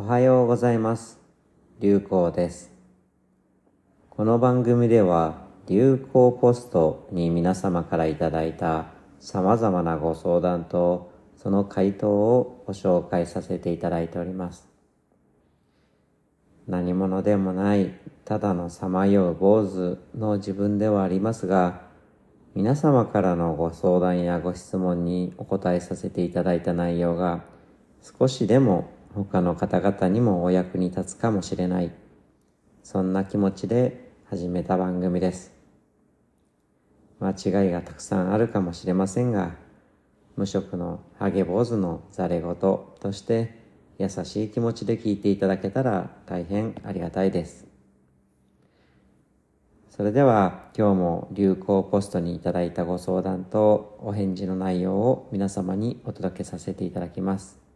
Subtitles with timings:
[0.00, 1.18] おはようございます。
[1.80, 2.70] 流行です。
[4.10, 14.68] この番組では流行ポストに皆様からいただいた様々なご相談とその回答をご紹介させていただいております。
[16.68, 17.92] 何者でもない
[18.24, 21.82] ただのさまよう坊主の自分ではありますが、
[22.54, 27.42] 皆様からのご相談やご質問にお答えさせていただいた内容が
[28.00, 31.90] 少しでも他の方々にもお役に立つかもしれない。
[32.82, 35.52] そんな気持ちで始めた番組です。
[37.20, 39.56] 間違いがたくさんあるかもしれませんが、
[40.36, 43.58] 無職のハゲ坊主のざれ言として
[43.98, 47.66] 優しい気持ちで聞いていただけたら大変ありがたいです。
[49.90, 57.67] それでは今日も流行ポストにいただいたご相談とお返事の内容を皆様にお届けさせていただきます。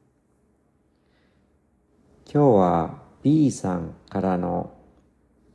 [2.34, 4.72] 今日は B さんからの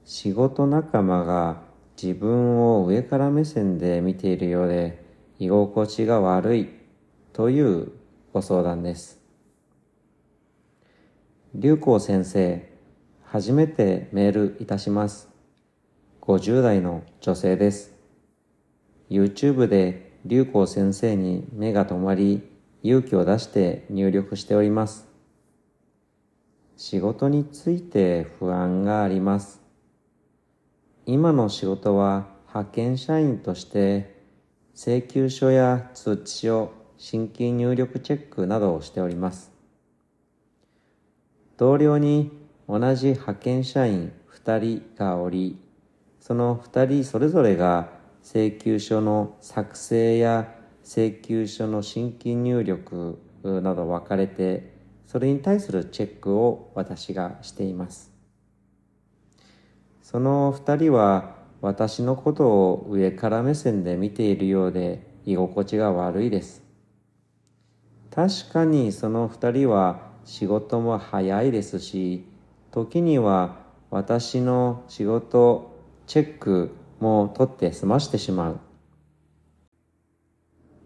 [0.06, 1.64] 仕事仲間が
[2.00, 5.04] 自分を上から目線で見ているようで
[5.40, 6.70] 居心地が悪い
[7.34, 7.94] という
[8.32, 9.20] ご相談です。
[11.56, 12.72] 流行先生、
[13.24, 15.30] 初めてメールいたします。
[16.22, 17.92] 50代の女性です。
[19.10, 22.48] YouTube で流行先生に目が止まり
[22.84, 25.07] 勇気を出して入力しております。
[26.78, 29.64] 仕事について不安があります。
[31.08, 34.16] 今の仕事は派遣社員として
[34.76, 39.52] 請求書や通知書、新規入力チェックなどをしております。
[41.58, 42.32] 同僚に
[42.70, 45.58] 同じ派遣社員2人がおり、
[46.20, 47.90] その2人それぞれが
[48.24, 54.77] 請求書の作成や請求書の新規入力など分かれて、
[55.08, 58.12] それに対するチェックを私がしています。
[60.04, 66.62] その2人は私のことを上から目線で見ているようで居心地が悪いです。
[68.12, 72.26] 確かにその2人は仕事も早いですし、
[72.72, 73.60] 時には
[73.90, 75.74] 私の仕事、
[76.06, 78.60] チェックも取って済ましてしまう。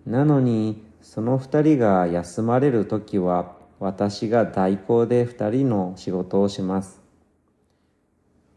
[0.05, 7.01] なのに、その二人が休まれるときは、私が代行で二人の仕事をします。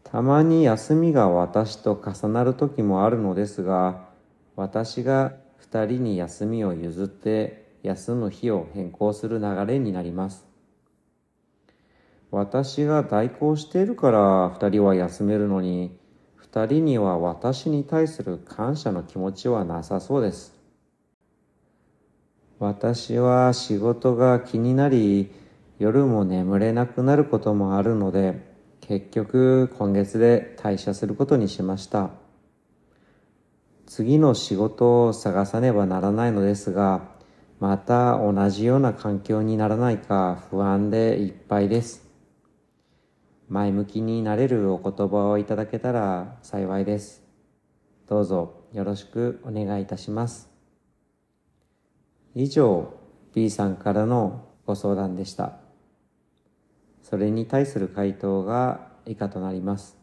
[0.03, 4.07] たまに休みが私と重なるときもあるのですが、
[4.55, 10.45] 私が二人に休みを譲って休む日を変更する流れになります。
[12.29, 15.97] 私が代行しているから二人は休めるのに、
[16.35, 20.54] 二人には私に対する感謝の気持ちはなさそうです。
[22.59, 25.31] 私は仕事が気になり、
[25.77, 28.39] 夜も眠れなくなることもあるので、
[28.79, 32.11] 結局今月で退社することにしました。
[33.85, 37.09] 次の仕事を探さねばならないのですが、
[37.59, 42.05] また同じような環境にならないか不安でいっぱいです。
[43.49, 47.21] 前向きになれるお言葉をいただけたら幸いです。
[48.07, 50.54] どうぞよろしくお願いいたします。
[52.37, 52.93] 以上、
[53.33, 55.53] B さんからのご相談でした。
[57.01, 59.97] それに対する回答が以下となります。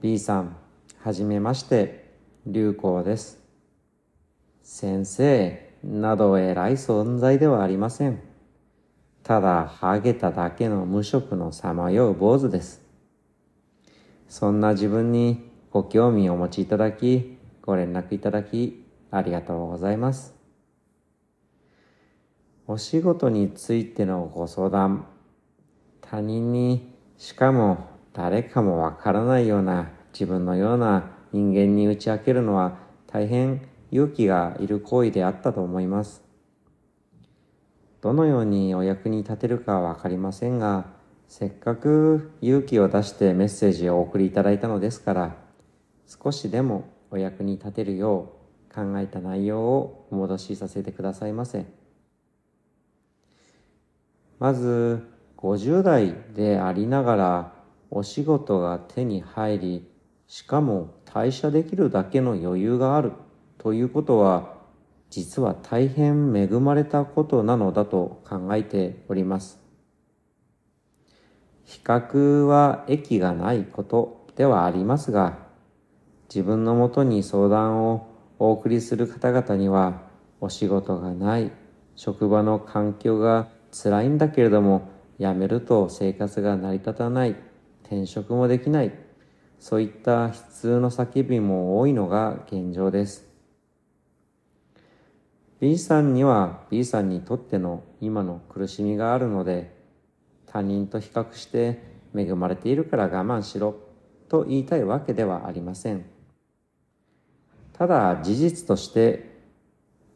[0.00, 0.56] B さん、
[0.98, 2.12] はじめまして、
[2.44, 3.40] 流行です。
[4.64, 8.20] 先生など偉い存在ではありません。
[9.22, 12.82] ただ、ハゲただけの無職のさまよう坊主です。
[14.28, 18.81] そんな自分にご興味をお持ちいただき、ご連絡いただき、
[19.12, 20.34] ありがとうございます。
[22.66, 25.06] お仕事についてのご相談、
[26.00, 36.22] 他人に、しかも誰かもわからないような自分のような人間に打ち明けるのは大変勇気がいる行為であったと思います。
[38.00, 40.86] どのようにお役に立てるかわかりませんが、
[41.28, 45.36] せっかく勇気を出してメッセージをお送りいただいたのですから、
[46.06, 48.41] 少しでもお役に立てるよう
[48.74, 51.66] 考えた内容をお戻しさせてくださいませ。
[54.38, 57.52] まず、50代でありながら
[57.90, 59.88] お仕事が手に入り、
[60.26, 63.12] しかも退社できるだけの余裕がある
[63.58, 64.54] ということは、
[65.10, 69.58] 実は大変恵まれたことなのだと考えております。
[71.64, 75.38] 比較は益がないことではありますが、
[76.28, 78.11] 自分のもとに相談を
[78.44, 80.02] お送りする方々には、
[80.40, 81.52] お仕事がない、
[81.94, 84.90] 職場の環境が辛いんだけれども
[85.20, 87.36] 辞めると生活が成り立たない
[87.84, 88.92] 転職もできない
[89.60, 93.28] そういった悲痛の叫びも多いのが現状です。
[95.60, 99.72] B さんには B さんにとっての今の苦しみがあるので
[100.46, 101.80] 他人と比較して
[102.16, 103.76] 恵まれているから我慢しろ
[104.28, 106.11] と言いたいわけではありません。
[107.82, 109.28] ただ事実として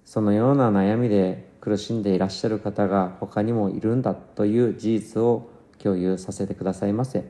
[0.04, 5.50] そのような悩みで苦しんでいらっしゃる方が他にもいるんだという事実を
[5.82, 7.24] 共有させてくださいませ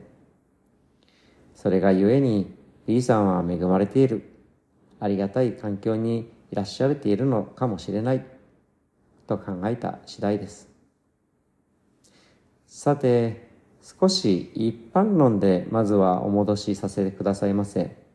[1.55, 2.55] それがゆえに
[2.85, 4.29] B さんは恵まれている
[4.99, 8.23] ありがたい環境にいらっしゃれているのかもしれない
[9.25, 10.69] と考えた次第です。
[12.67, 13.49] さて、
[13.81, 18.06] 少し一般論でまずはお戻しさせてくださいませ。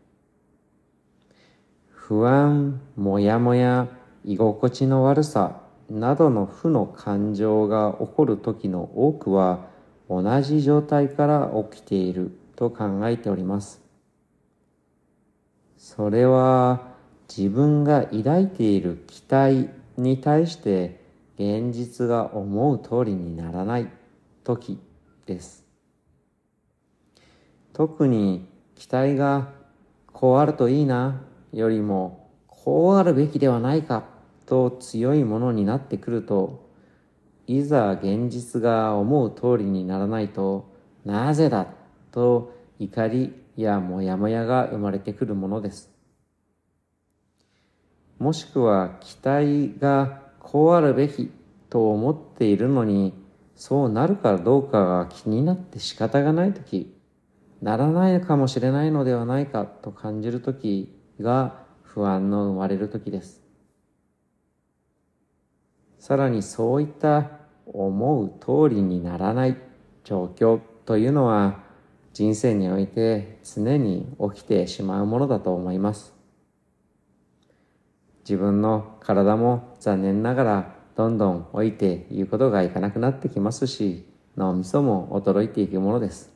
[2.12, 3.88] 不安、もやもや、
[4.22, 9.70] 居心地の悪さなどの負の感情が起こる時の多くは
[10.10, 13.80] 同じ状態から起きていると考えております。
[15.78, 16.82] それは
[17.34, 21.00] 自分が抱いている期待に対して
[21.36, 23.88] 現実が思う通りにならない
[24.44, 24.78] 時
[25.24, 25.64] です。
[27.72, 29.48] 特に期待が
[30.12, 34.04] こうあるといいなよりもこうあるべきではないか
[34.46, 36.70] と強いものになってくると
[37.46, 40.72] いざ現実が思う通りにならないと
[41.04, 41.66] なぜだ
[42.10, 45.90] と怒りやモヤモヤが生まれてくるものです。
[48.18, 51.32] もしくは期待がこうあるべき
[51.68, 53.14] と思っているのに
[53.56, 56.94] そうなるかどうかが気になって仕方がない時
[57.60, 63.42] ならないかもしれないのではないかと感じる時が不安の生まれる時です。
[65.98, 67.30] さらにそういった
[67.66, 69.56] 思う通りにならない
[70.04, 71.60] 状況というのは
[72.12, 76.12] 人生において常に起きてしまうものだと思います。
[78.24, 86.32] 自分の体も残念ながらどんどん老いていくことがいかなくなってきますし脳みそも衰えていくものです。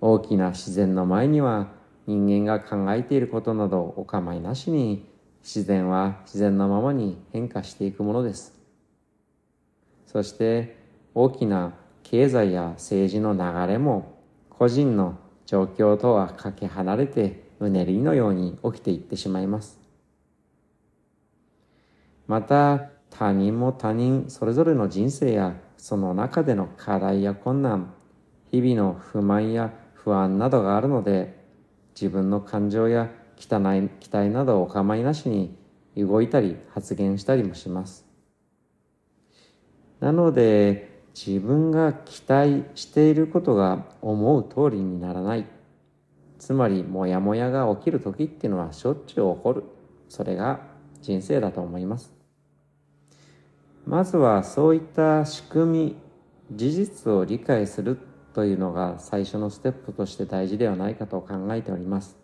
[0.00, 1.68] 大きな自然の前には
[2.06, 5.06] 人間が考えていることなどお構いなしに
[5.42, 8.58] 自然は自然のままに変化していくものです。
[10.06, 10.76] そして
[11.14, 14.18] 大きな経済や政治の流れも
[14.50, 19.78] 個人の状況とはかけ離れてうねりのように起きていってしまいます。
[22.26, 27.94] また他人も他人それぞれの人生やその中での課題や困難
[28.50, 31.41] 日々の不満や不安などがあるので
[31.94, 35.56] 自分の感情や汚い期待などをお構いなしに
[35.96, 38.06] 動いたり発言したりもします。
[40.00, 45.46] なので自分が期待していることが思う通りにならない。
[46.38, 49.64] つまりモヤモヤが起きる時っていうのはしょっちゅう起こる。
[50.08, 50.60] それが
[51.00, 52.12] 人生だと思います。
[53.86, 55.96] まずはそういった仕組み
[56.52, 57.98] 事実を理解する
[58.32, 62.16] というのが最初のステップとして大事ではないかと考えております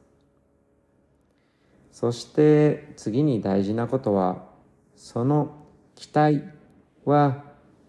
[1.92, 4.44] そして次に大事なことは
[4.96, 5.56] その
[5.94, 6.42] 期待
[7.04, 7.44] は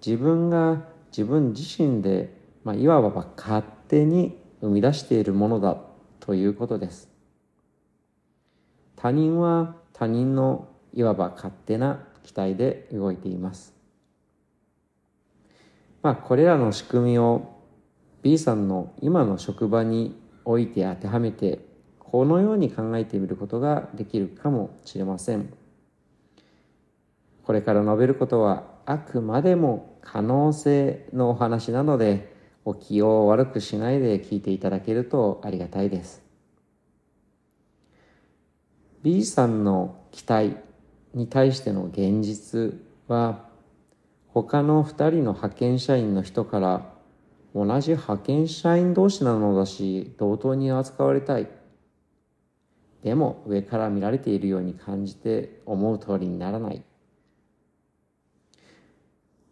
[0.06, 2.34] 自分が自分自身で、
[2.64, 5.78] まあ、いわば勝手に生み出しているものだ
[6.20, 7.10] ということです
[8.96, 13.74] 他人は他人のいわば勝手な期待で動いています。
[16.02, 17.59] まあ、これらの仕組みを
[18.22, 21.60] B さんの今の職場において当てはめて、
[22.00, 25.54] このように考えてみることができるかもしれません。
[27.44, 32.36] これから述べることはあくまでも可能性のお話なので、
[32.66, 36.22] お気を悪くしないで聞いていただけるとありがたいです。
[39.02, 40.58] B さんの期待
[41.14, 43.48] に対しての現実は
[44.28, 46.99] 他の2人の派遣社員の人から
[47.56, 51.48] 同じ派遣社員同士なのだし同等に扱われたい。
[53.04, 56.84] でも上から見られているように感じて思う通りにならない。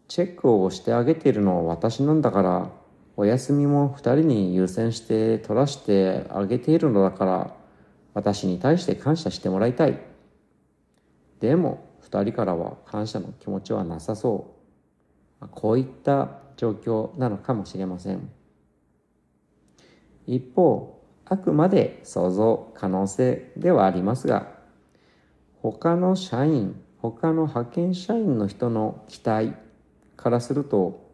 [0.06, 2.70] チェックをしてあげているのは私なんだから
[3.16, 7.54] お休みも2人に優先して取らしてあげているのだから
[8.14, 10.00] 私に対して感謝してもらいたい。
[11.40, 14.54] でも2人からは感謝の気持ちはなさそ
[15.40, 15.48] う。
[15.50, 18.28] こういった状況なのかもしれません。
[20.26, 24.48] 一方あくまで想像可能性ではありますが
[25.62, 29.54] 他の社員他の派遣社員の人の期待
[30.16, 31.08] からすると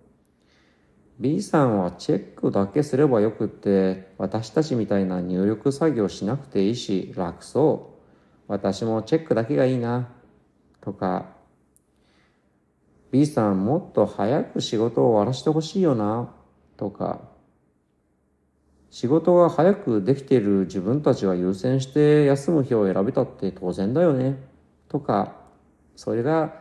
[1.20, 7.94] B さんはチェックだけすればよくって私たちみたいな入力作業しなくていいし楽そう。
[8.48, 10.08] 私もチェックだけがいいな。
[10.80, 11.26] とか
[13.14, 16.35] B さんもっと早く仕事を終わらせてほしいよな。
[16.76, 17.21] とか。
[18.90, 24.37] 仕事が早くできている自分たちが優先して休む日を選べたって当然だよね。
[24.88, 25.37] とか。
[25.94, 26.61] それが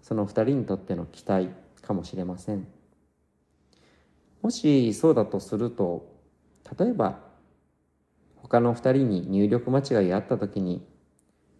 [0.00, 1.48] その二人にとっての期待
[1.82, 2.68] かもしれません。
[4.42, 6.06] もしそうだとすると
[6.78, 7.18] 例えば
[8.36, 10.86] 他の2人に入力間違いがあった時に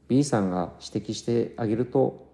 [0.06, 2.32] B さんが指摘してあげると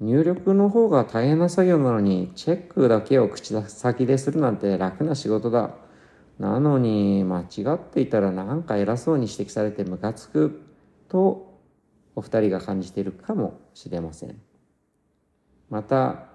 [0.00, 5.70] 入力の方が大変な作業なのにチェックだけを口先でするなんて楽な仕事だ。
[6.38, 10.60] なのに間違っていたらなんか偉そうに指摘されてムカつく
[11.08, 11.60] と
[12.14, 14.38] お二人が感じているかもしれません。
[15.70, 16.26] また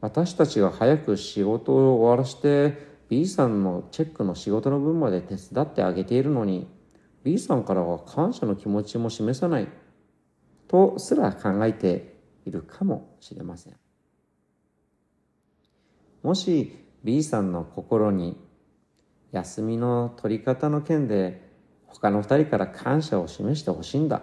[0.00, 6.68] 私たちが早く仕事を終わらして B さんのチェックの仕事の分まで手伝ってあげているのに
[7.24, 9.68] B さんからは感謝の気持ちも示さない
[10.68, 13.76] とすら考えているかもしれません。
[16.22, 18.36] もし B さんの心に
[19.32, 21.48] 休みの取り方の件で
[21.86, 24.22] 他の2人から感謝を示してほしいんだ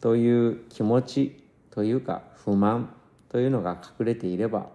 [0.00, 2.94] という気持ちというか不満
[3.28, 4.70] というのが隠れていれば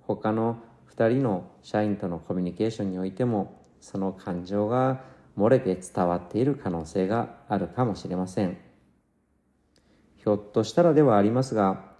[0.00, 0.58] 他の
[0.96, 5.04] 2人の社員とのコミュニケーションにおいてもその感情が
[5.36, 8.56] 漏れて伝わっている可能性があるかもしれません。
[10.16, 11.95] ひょっとしたらではありますが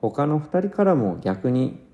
[0.00, 1.86] 他の2人からも逆に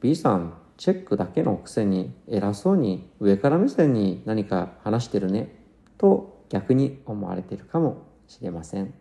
[0.00, 5.54] B さんチェックだけのくせに偉そうに上から目線に何か話してるね
[5.98, 8.94] と逆に思われているかもしれません。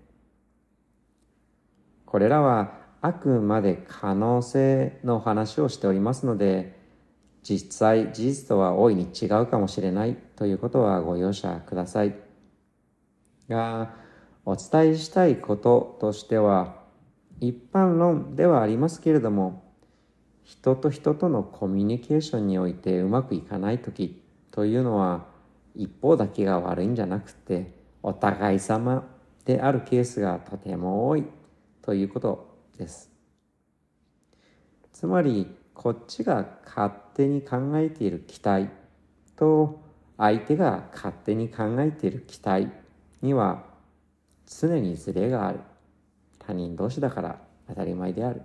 [2.05, 6.79] これらはあくまで可能性の話をしておりますので
[7.43, 12.15] 実際事実とは大いに違うかもしれないということはご容赦ください。
[13.47, 13.93] が
[14.45, 16.84] お伝えしたいこととしては
[17.39, 19.63] 一般論ではありますけれども
[20.43, 25.25] 人と人とのコミュニケーションにおいてうまくいかない時というのは
[25.75, 27.73] 一方だけが悪いんじゃなくて
[28.03, 29.07] お互い様
[29.43, 31.25] であるケースがとても多い
[31.81, 33.11] ということです。
[34.91, 38.69] つまりこっちが勝手に考えている期待
[39.35, 39.81] と
[40.17, 42.69] 相手が勝手に考えている期待
[43.21, 43.65] には
[44.47, 45.59] 常にズレがある。
[46.45, 48.41] 他人同士だから当たり前である。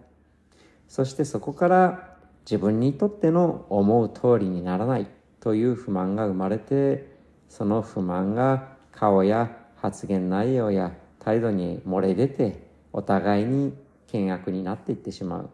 [0.89, 5.07] そしてそこから自分にとっての思う通りにならない
[5.41, 7.17] という不満が生まれて
[7.49, 13.75] その不満が顔や発言内容や態度に漏れ出てお互いに
[14.07, 15.51] 険悪になっていってしまう。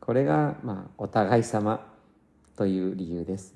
[0.00, 1.86] これが、まあ、お互い様
[2.56, 3.54] という理由です。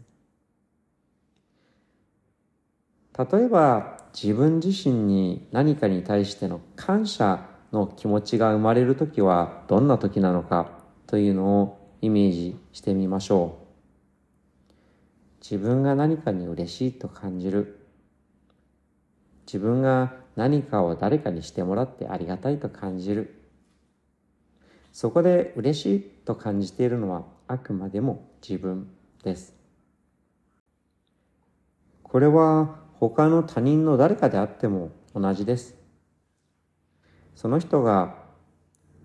[3.16, 10.70] 例えば自分自身に何かに対しての感謝の気持ちが生まれる時はどんな時なのか
[11.06, 13.64] というのをイメージしてみましょう
[15.42, 17.86] 自分が何かに嬉しいと感じる
[19.46, 23.42] 自分が何かを誰かにしてもらってありがたいと感じる
[24.90, 28.88] そこで嬉しいと感じているのはあくまでも自分
[29.24, 29.54] です。
[32.02, 35.83] これは他の他人の誰かであっても同じです。
[37.34, 38.16] その人が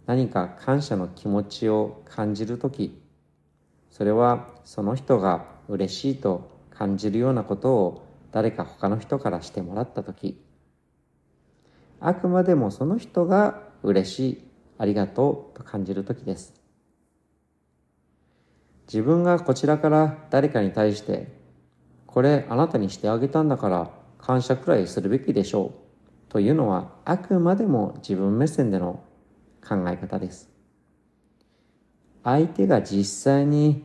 [0.05, 3.01] 何か感謝の気持ちを感じるとき、
[3.89, 10.41] それはその人が嬉しいと感じるようなことを誰か他の人からしてもらったとき、
[11.99, 14.43] あくまでもその人が嬉しい
[14.77, 16.53] ありがとうと感じる時です。
[18.87, 21.37] 自分がこちらから誰かに対して、
[22.07, 25.88] これあなたにしてあげたんだから感謝くらいするべきでしょう
[26.29, 29.03] というのはあくまでも自分目線での
[29.67, 30.49] 考え方です。
[32.23, 33.83] 相手が実際に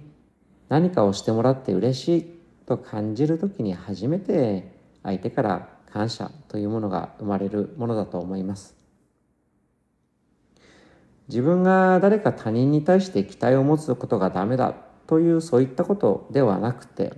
[0.68, 2.26] 何かをしてもらって嬉しい
[2.66, 4.72] と感じる時に初めて
[5.02, 8.76] 相手から感謝というものが生まれるものだと思います。
[11.28, 14.74] 自分が誰か他人に対して期待を持つことがダメだ
[15.06, 17.14] というそういったことではなくて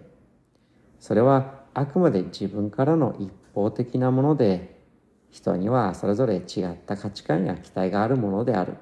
[1.01, 4.76] それはあくまで自分からの一方的なもので
[5.37, 8.75] 人にはそれぞれ違った価値観や期待があるものである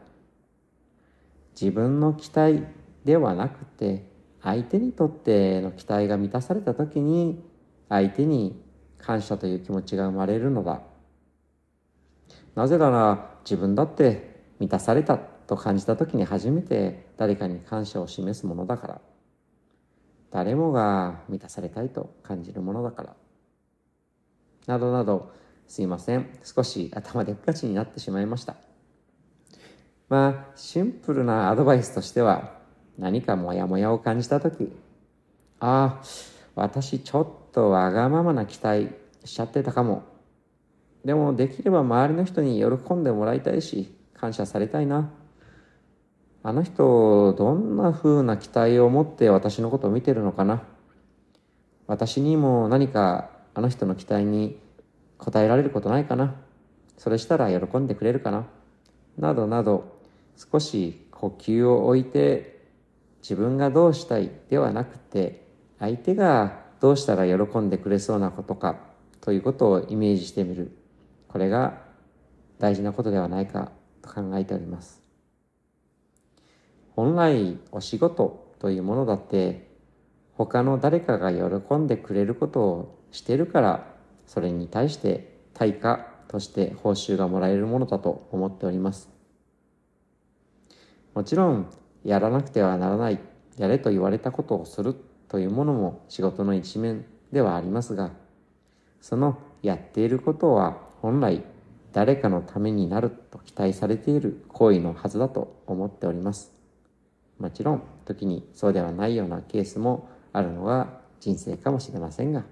[1.60, 2.62] 自分の期待
[3.04, 4.06] ではなくて
[4.40, 7.42] 相手にとっての期待が満たされた時に
[7.88, 8.62] 相手に
[8.98, 10.80] 感謝という気持ちが生まれるのだ
[12.54, 19.00] なぜなら自分だって満たされたと感じた時に初めて誰かに感謝を示すものだから。
[20.30, 23.16] 誰もが満たされたいと感じるものだから。
[24.66, 25.32] などなど、
[25.66, 26.28] すいません。
[26.42, 28.56] 少し頭でっかちになってしまいました。
[30.08, 32.58] まあ、シンプルなアドバイスとしては、
[32.98, 34.70] 何かモヤモヤを感じたとき、
[35.60, 36.02] ああ、
[36.54, 38.90] 私ちょっとわがままな期待
[39.24, 40.04] しちゃってたかも。
[41.04, 45.10] でもできれば周りの人に喜んでもらいたいし、感謝されたいな。
[46.42, 50.62] あの人、どんな風な期待を持って私のことを見てるのかな。
[51.86, 54.58] 私にも何かあの人の期待に
[55.26, 56.34] 応えられることないかな。
[56.96, 58.46] それしたら喜んでくれるかな。
[59.18, 59.98] などなど、
[60.36, 62.66] 少し呼吸を置いて
[63.22, 65.46] 自分がどうしたいではなくて、
[65.78, 68.76] 相手がどうしたら喜んでくれそうなことか
[69.20, 70.76] ということをイメージしてみる。
[71.28, 71.82] これが
[72.58, 75.02] 大事なことではないかと考えております。
[76.94, 79.68] 本来お仕事というものだって
[80.34, 83.93] 他の誰かが喜んでくれることをしてるから
[84.26, 89.08] それに対して対価として報酬がもらえるものだと思っております。
[91.14, 91.70] もちろん
[92.04, 93.20] やらなくてはならない、
[93.56, 94.96] やれと言われたことをする
[95.28, 98.10] というものも仕事の一面ではありますが、
[99.00, 101.42] そのやっていることは本来
[101.92, 106.52] 誰かのためになると期待されている行為のはずだと思っております。
[107.38, 112.44] もちろん時にそうではないようなケースもあるのが人生かもしれませんが、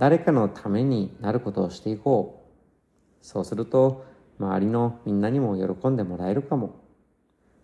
[0.00, 2.46] 誰かのためになることをしていこ
[3.22, 3.24] う。
[3.24, 4.06] そうすると
[4.38, 6.74] 周りのみんなにも喜んでもらえるかも。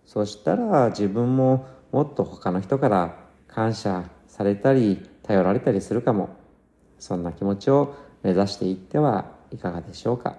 [0.05, 3.17] そしたら自分ももっと他の人から
[3.49, 6.29] 感謝されたり頼られたりするかも。
[6.99, 10.37] そんな気持ちを目指していってはいかがでしょうか。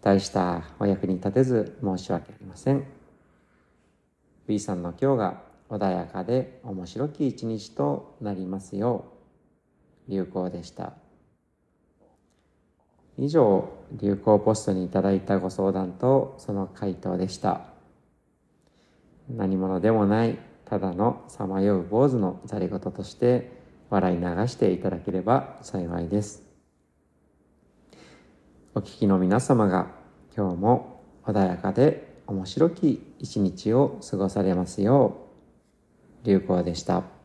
[0.00, 2.84] 大したお役に立てず申し訳ありません。
[4.46, 9.19] B さんの今日が穏やかで面白き一日となりますよう、
[10.10, 10.92] 流行でした。
[13.16, 17.62] 以上、流行ポストにいただいたご相談とその回答でした。
[19.28, 23.52] 何者でもないただのさまよう坊主のざり言として
[23.88, 26.42] 笑い流していただければ幸いです。
[28.74, 29.90] お聞きの皆様が
[30.36, 35.16] 今日も穏やかで面白き一日を過ごされますよ
[36.24, 37.19] う、流行でした。